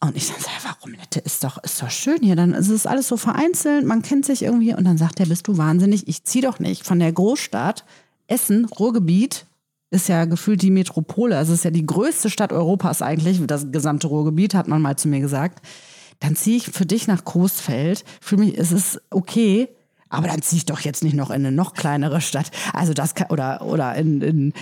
[0.00, 0.34] Und ich ja,
[0.64, 1.20] warum Lette?
[1.20, 2.36] Ist doch, ist doch schön hier.
[2.36, 4.74] Dann ist es alles so vereinzelt, man kennt sich irgendwie.
[4.74, 6.06] Und dann sagt er, bist du wahnsinnig?
[6.06, 7.86] Ich zieh doch nicht von der Großstadt
[8.26, 9.46] Essen, Ruhrgebiet,
[9.90, 14.08] ist ja gefühlt die Metropole, also ist ja die größte Stadt Europas eigentlich, das gesamte
[14.08, 15.64] Ruhrgebiet, hat man mal zu mir gesagt.
[16.20, 18.04] Dann ziehe ich für dich nach Coesfeld.
[18.20, 19.68] Für mich ist es okay,
[20.10, 22.50] aber dann ziehe ich doch jetzt nicht noch in eine noch kleinere Stadt.
[22.72, 24.52] Also das kann, oder oder in, in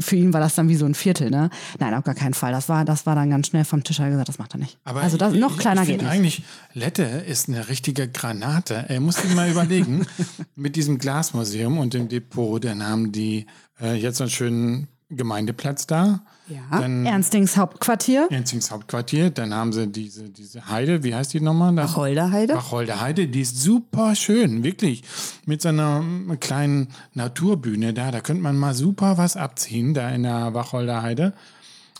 [0.00, 1.50] für ihn war das dann wie so ein Viertel, ne?
[1.78, 2.52] Nein, auf gar keinen Fall.
[2.52, 4.58] Das war das war dann ganz schnell vom Tisch er hat gesagt, das macht er
[4.58, 4.78] nicht.
[4.84, 6.10] Aber also das, ich- noch kleiner ich geht nicht.
[6.10, 6.42] eigentlich,
[6.74, 8.84] Lette ist eine richtige Granate.
[8.88, 10.06] Er muss sich mal überlegen,
[10.56, 13.46] mit diesem Glasmuseum und dem Depot, dann haben die
[13.80, 16.20] äh, jetzt einen schönen Gemeindeplatz da.
[16.48, 16.80] Ja.
[16.80, 18.28] Dann Ernstings Hauptquartier.
[18.30, 21.76] Enzings Hauptquartier, dann haben sie diese, diese Heide, wie heißt die nochmal?
[21.76, 22.54] Wacholderheide?
[22.54, 25.02] Wacholder Heide, die ist super schön, wirklich.
[25.44, 26.02] Mit so einer
[26.40, 31.34] kleinen Naturbühne da, da könnte man mal super was abziehen, da in der Wacholder Heide.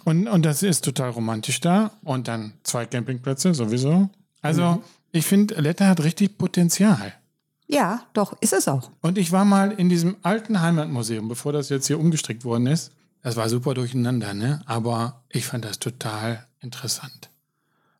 [0.04, 1.90] Und, und das ist total romantisch da.
[2.02, 4.08] Und dann zwei Campingplätze sowieso.
[4.40, 4.82] Also,
[5.12, 7.12] ich finde, Lette hat richtig Potenzial.
[7.66, 8.90] Ja, doch, ist es auch.
[9.02, 12.92] Und ich war mal in diesem alten Heimatmuseum, bevor das jetzt hier umgestrickt worden ist.
[13.22, 14.62] Das war super durcheinander, ne?
[14.66, 17.30] Aber ich fand das total interessant.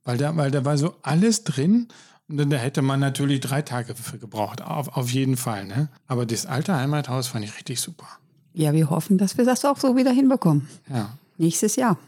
[0.05, 1.89] Weil da, weil da war so alles drin.
[2.29, 4.63] Und dann da hätte man natürlich drei Tage für gebraucht.
[4.63, 5.89] Auf, auf jeden Fall, ne?
[6.07, 8.07] Aber das alte Heimathaus fand ich richtig super.
[8.55, 10.69] Ja, wir hoffen, dass wir das auch so wieder hinbekommen.
[10.89, 11.17] Ja.
[11.37, 11.99] Nächstes Jahr.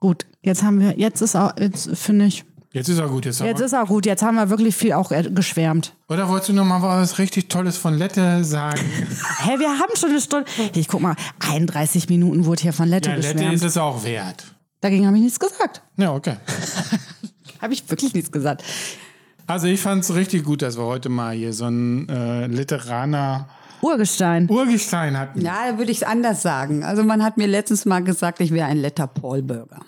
[0.00, 3.26] Gut, jetzt haben wir, jetzt ist auch, jetzt finde ich, Jetzt ist er gut.
[3.26, 4.06] Jetzt, Jetzt ist auch gut.
[4.06, 5.94] Jetzt haben wir wirklich viel auch geschwärmt.
[6.08, 8.80] Oder wolltest du noch mal was richtig Tolles von Lette sagen?
[9.40, 10.46] Hä, wir haben schon eine Stunde.
[10.74, 13.54] Ich guck mal, 31 Minuten wurde hier von Lette ja, Lette geschwärmt.
[13.54, 14.44] ist es auch wert.
[14.80, 15.82] Dagegen habe ich nichts gesagt.
[15.96, 16.36] Ja, okay.
[17.60, 18.64] Habe ich wirklich nichts gesagt.
[19.46, 23.48] Also ich fand es richtig gut, dass wir heute mal hier so einen äh, Literaner
[23.82, 24.48] Urgestein.
[24.48, 25.40] Urgestein hatten.
[25.40, 26.82] Ja, da würde ich es anders sagen.
[26.82, 29.80] Also man hat mir letztens mal gesagt, ich wäre ein Letter Paul Burger.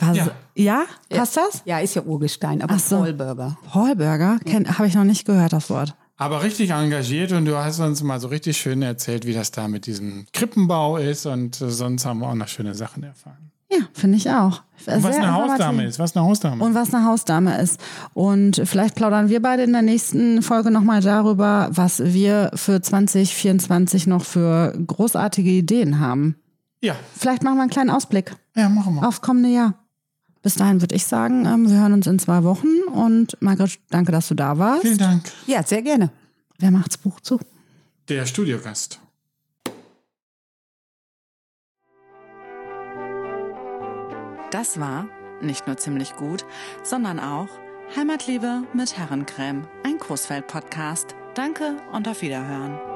[0.00, 0.28] Was, ja.
[0.54, 0.84] Ja.
[1.08, 1.62] Passt das?
[1.64, 2.98] Ja, ist ja Urgestein, aber so.
[2.98, 3.56] Paul Burger.
[3.70, 4.38] Paul Burger?
[4.78, 5.94] Habe ich noch nicht gehört, das Wort.
[6.16, 9.68] Aber richtig engagiert und du hast uns mal so richtig schön erzählt, wie das da
[9.68, 13.50] mit diesem Krippenbau ist und äh, sonst haben wir auch noch schöne Sachen erfahren.
[13.72, 14.62] Ja, finde ich auch.
[14.86, 17.80] Und was eine Hausdame ist, was eine Hausdame Und was eine Hausdame ist.
[18.14, 24.06] Und vielleicht plaudern wir beide in der nächsten Folge nochmal darüber, was wir für 2024
[24.08, 26.34] noch für großartige Ideen haben.
[26.82, 29.06] Ja, Vielleicht machen wir einen kleinen Ausblick ja, machen wir.
[29.06, 29.74] aufs kommende Jahr.
[30.42, 32.82] Bis dahin würde ich sagen, ähm, wir hören uns in zwei Wochen.
[32.92, 34.82] Und Margret, danke, dass du da warst.
[34.82, 35.30] Vielen Dank.
[35.46, 36.10] Ja, sehr gerne.
[36.58, 37.38] Wer macht's Buch zu?
[38.08, 39.00] Der Studiogast.
[44.50, 45.06] Das war
[45.40, 46.44] nicht nur ziemlich gut,
[46.82, 47.48] sondern auch
[47.96, 51.14] Heimatliebe mit Herrencreme, ein Coesfeld-Podcast.
[51.34, 52.89] Danke und auf Wiederhören.